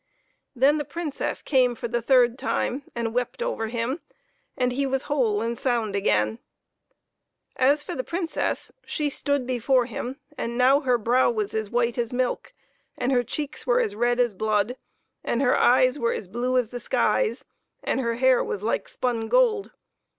Then 0.55 0.79
the 0.79 0.83
Princess 0.83 1.43
came 1.43 1.75
for 1.75 1.87
the 1.87 2.01
third 2.01 2.39
time 2.39 2.85
and 2.95 3.13
wept 3.13 3.43
over 3.43 3.67
him, 3.67 4.01
and 4.57 4.71
he 4.73 4.87
was 4.87 5.03
whole 5.03 5.43
and 5.43 5.59
sound 5.59 5.95
again. 5.95 6.39
As 7.55 7.83
for 7.83 7.93
the 7.93 8.03
Princess, 8.03 8.71
she 8.83 9.11
stood 9.11 9.45
before 9.45 9.85
him, 9.85 10.19
and 10.39 10.57
now 10.57 10.79
her 10.79 10.97
brow 10.97 11.29
was 11.29 11.53
as 11.53 11.69
white 11.69 11.99
as 11.99 12.11
milk, 12.11 12.51
and 12.97 13.11
her 13.11 13.21
cheeks 13.23 13.67
were 13.67 13.79
as 13.79 13.93
red 13.93 14.19
as 14.19 14.33
blood, 14.33 14.75
and 15.23 15.39
her 15.39 15.55
eyes 15.55 15.99
were 15.99 16.13
as 16.13 16.25
blue 16.27 16.57
as 16.57 16.71
the 16.71 16.79
skies, 16.79 17.45
and 17.83 17.99
her 17.99 18.15
hair 18.15 18.43
was 18.43 18.63
like 18.63 18.89
spun 18.89 19.27
gold. 19.27 19.69